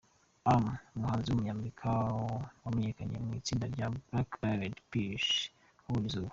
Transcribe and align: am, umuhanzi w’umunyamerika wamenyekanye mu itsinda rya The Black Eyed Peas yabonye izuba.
am, 0.53 0.63
umuhanzi 0.95 1.27
w’umunyamerika 1.27 1.87
wamenyekanye 2.63 3.15
mu 3.25 3.31
itsinda 3.39 3.65
rya 3.73 3.85
The 3.91 3.97
Black 4.07 4.29
Eyed 4.49 4.75
Peas 4.89 5.27
yabonye 5.77 6.07
izuba. 6.09 6.29